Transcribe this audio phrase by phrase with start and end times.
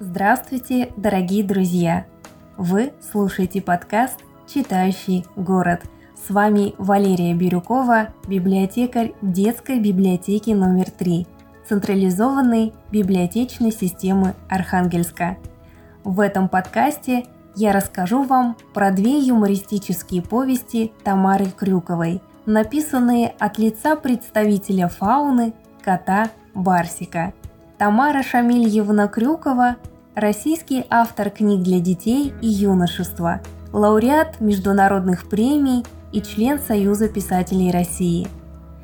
[0.00, 2.06] Здравствуйте, дорогие друзья!
[2.56, 4.18] Вы слушаете подкаст
[4.52, 5.82] «Читающий город».
[6.26, 11.26] С вами Валерия Бирюкова, библиотекарь детской библиотеки номер 3,
[11.68, 15.36] централизованной библиотечной системы Архангельска.
[16.04, 23.94] В этом подкасте я расскажу вам про две юмористические повести Тамары Крюковой, написанные от лица
[23.94, 25.52] представителя фауны
[25.82, 27.34] кота Барсика–
[27.82, 29.74] Тамара Шамильевна Крюкова–
[30.14, 33.40] российский автор книг для детей и юношества,
[33.72, 38.28] лауреат международных премий и член Союза писателей России.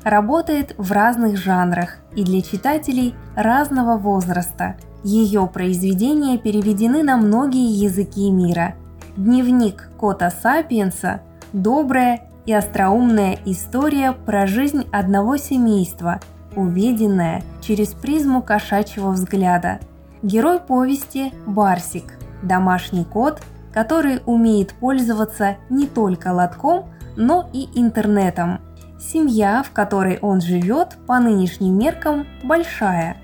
[0.03, 4.75] Работает в разных жанрах и для читателей разного возраста.
[5.05, 8.75] Ее произведения переведены на многие языки мира.
[9.15, 11.21] Дневник Кота Сапиенса–
[11.53, 16.19] добрая и остроумная история про жизнь одного семейства–
[16.57, 19.79] увиденное через призму кошачьего взгляда.
[20.23, 28.59] Герой повести– Барсик, домашний кот, который умеет пользоваться не только лотком, но и интернетом.
[28.99, 33.17] Семья, в которой он живет, по нынешним меркам большая.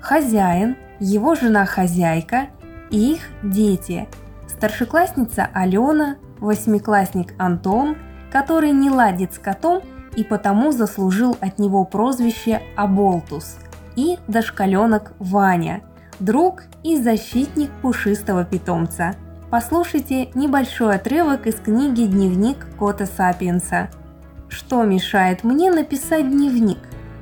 [0.00, 2.46] Хозяин, его жена-хозяйка
[2.90, 4.08] и их дети.
[4.48, 7.98] Старшеклассница Алена, восьмиклассник Антон,
[8.32, 9.82] который не ладит с котом
[10.16, 13.58] и потому заслужил от него прозвище Аболтус,
[13.96, 15.82] и дошкаленок Ваня,
[16.18, 19.14] друг и защитник пушистого питомца.
[19.50, 23.88] Послушайте небольшой отрывок из книги «Дневник Кота Сапиенса».
[24.48, 26.78] Что мешает мне написать дневник?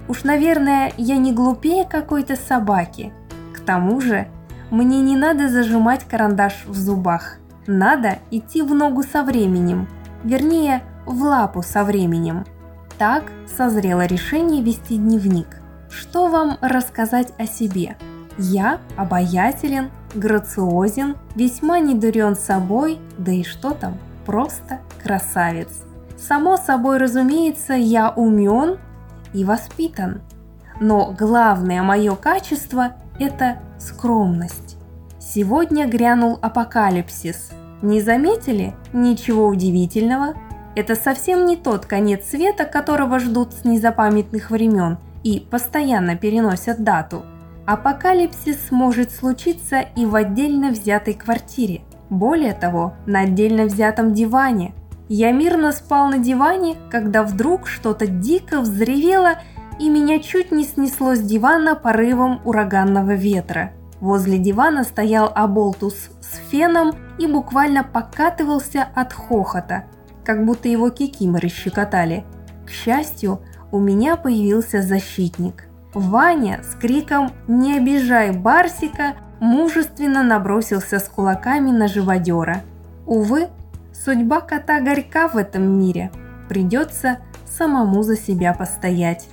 [0.08, 3.12] Уж, наверное, я не глупее какой-то собаки.
[3.54, 4.28] К тому же,
[4.70, 7.36] мне не надо зажимать карандаш в зубах.
[7.66, 9.88] Надо идти в ногу со временем.
[10.24, 12.44] Вернее, в лапу со временем.
[12.98, 13.24] Так
[13.56, 15.57] созрело решение вести дневник.
[15.90, 17.96] Что вам рассказать о себе?
[18.36, 25.68] Я обаятелен, грациозен, весьма недурен собой, да и что там, просто красавец.
[26.16, 28.78] Само собой разумеется, я умен
[29.32, 30.20] и воспитан.
[30.80, 34.76] Но главное мое качество– это скромность.
[35.18, 37.50] Сегодня грянул апокалипсис.
[37.82, 38.74] Не заметили?
[38.92, 40.34] Ничего удивительного–
[40.76, 47.24] это совсем не тот конец света, которого ждут с незапамятных времен и постоянно переносят дату.
[47.66, 51.82] Апокалипсис может случиться и в отдельно взятой квартире.
[52.08, 54.74] Более того, на отдельно взятом диване.
[55.08, 59.34] Я мирно спал на диване, когда вдруг что-то дико взревело
[59.78, 63.72] и меня чуть не снесло с дивана порывом ураганного ветра.
[64.00, 69.84] Возле дивана стоял Аболтус с феном и буквально покатывался от хохота–
[70.28, 72.26] как будто его кикиморы щекотали.
[72.66, 73.40] К счастью,
[73.70, 75.64] у меня появился защитник.
[75.94, 82.62] Ваня с криком «Не обижай Барсика!» мужественно набросился с кулаками на живодера.
[83.06, 83.48] Увы,
[83.92, 86.10] судьба кота горька в этом мире.
[86.48, 89.28] Придется самому за себя постоять.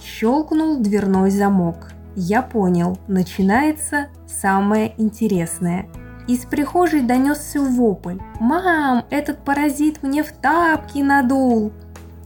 [0.00, 1.92] Щелкнул дверной замок.
[2.14, 5.86] Я понял, начинается самое интересное–
[6.28, 8.18] из прихожей донесся вопль.
[8.38, 11.72] «Мам, этот паразит мне в тапки надул!»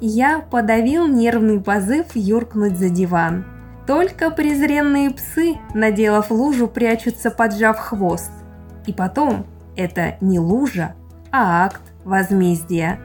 [0.04, 3.44] Я подавил нервный позыв юркнуть за диван.
[3.86, 8.32] Только презренные псы, наделав лужу, прячутся, поджав хвост.
[8.88, 9.46] И потом,
[9.76, 10.96] это не лужа,
[11.30, 12.98] а акт возмездия.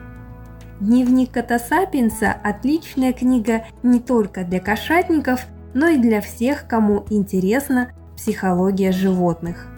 [0.80, 7.92] Дневник Кота Сапиенса– отличная книга не только для кошатников, но и для всех, кому интересна
[8.16, 9.68] психология животных.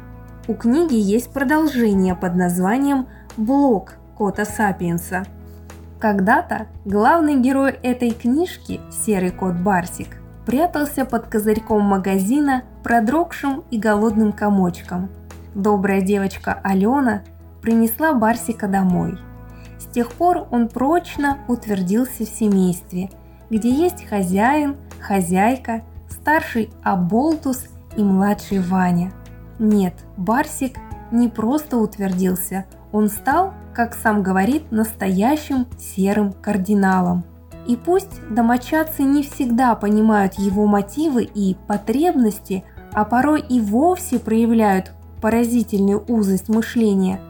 [0.48, 5.26] У книги есть продолжение под названием «Блог Кота Сапиенса».
[6.00, 10.08] Когда-то главный герой этой книжки, серый кот Барсик,
[10.46, 15.10] прятался под козырьком магазина, продрогшим и голодным комочком.
[15.54, 17.22] Добрая девочка Алена
[17.60, 19.18] принесла Барсика домой.
[19.78, 23.10] С тех пор он прочно утвердился в семействе,
[23.50, 29.12] где есть хозяин, хозяйка, старший Аболтус и младший Ваня–
[29.60, 30.78] нет, Барсик
[31.12, 37.24] не просто утвердился, он стал, как сам говорит, настоящим серым кардиналом.
[37.66, 44.92] И пусть домочадцы не всегда понимают его мотивы и потребности, а порой и вовсе проявляют
[45.20, 47.20] поразительную узость мышления,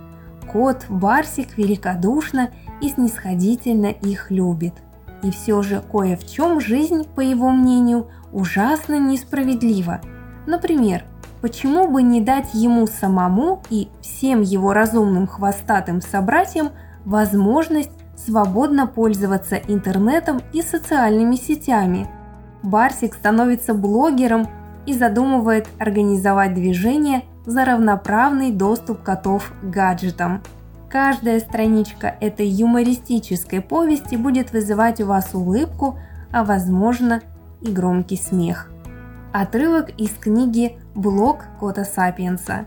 [0.50, 2.50] кот Барсик великодушно
[2.80, 4.74] и снисходительно их любит.
[5.22, 10.00] И все же кое в чем жизнь, по его мнению, ужасно несправедлива.
[10.46, 11.04] Например,
[11.40, 16.70] почему бы не дать ему самому и всем его разумным хвостатым собратьям
[17.04, 22.08] возможность свободно пользоваться интернетом и социальными сетями.
[22.62, 24.46] Барсик становится блогером
[24.86, 30.42] и задумывает организовать движение за равноправный доступ котов к гаджетам.
[30.90, 35.98] Каждая страничка этой юмористической повести будет вызывать у вас улыбку,
[36.32, 37.22] а возможно
[37.60, 38.70] и громкий смех.
[39.32, 42.66] Отрывок из книги «Блог Кота Сапиенса».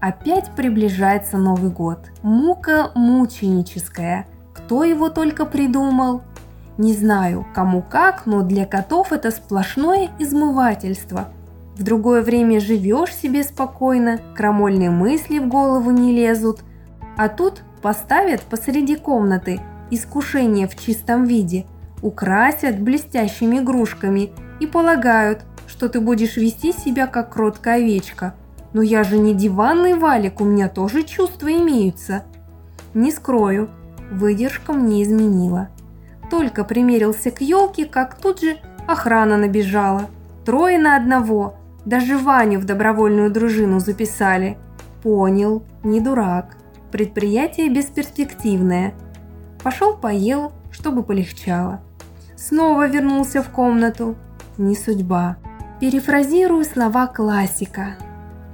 [0.00, 1.98] Опять приближается Новый год.
[2.22, 4.26] Мука мученическая.
[4.54, 6.22] Кто его только придумал?
[6.78, 11.28] Не знаю, кому как, но для котов это сплошное измывательство.
[11.76, 16.60] В другое время живешь себе спокойно, крамольные мысли в голову не лезут.
[17.18, 19.60] А тут поставят посреди комнаты
[19.90, 21.66] искушение в чистом виде,
[22.00, 24.30] украсят блестящими игрушками
[24.60, 25.44] и полагают,
[25.80, 28.34] что ты будешь вести себя как кроткая овечка–
[28.72, 32.24] но я же не диванный валик, у меня тоже чувства имеются.
[32.94, 33.68] Не скрою,
[34.10, 35.68] выдержка мне изменила.
[36.30, 40.08] Только примерился к елке, как тут же охрана набежала.
[40.44, 44.56] Трое на одного, даже Ваню в добровольную дружину записали.
[45.02, 46.56] Понял, не дурак.
[46.92, 48.94] Предприятие бесперспективное.
[49.62, 51.80] Пошел поел, чтобы полегчало.
[52.36, 54.14] Снова вернулся в комнату.
[54.58, 55.36] Не судьба.
[55.80, 57.96] Перефразирую слова классика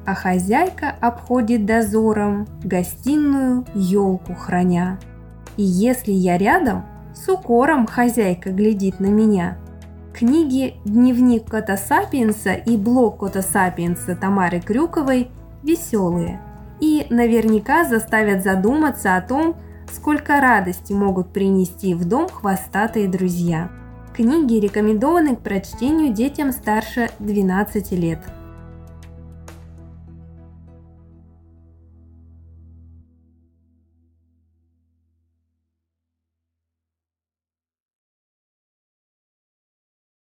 [0.06, 4.99] а хозяйка обходит дозором гостиную елку храня.
[5.56, 9.58] И если я рядом, с укором хозяйка глядит на меня.
[10.14, 15.31] Книги «Дневник Кота Сапиенса» и «Блог Кота Сапиенса» Тамары Крюковой
[15.62, 16.40] веселые
[16.81, 19.56] и наверняка заставят задуматься о том,
[19.93, 23.70] сколько радости могут принести в дом хвостатые друзья.
[24.17, 28.21] Книги рекомендованы к прочтению детям старше 12 лет.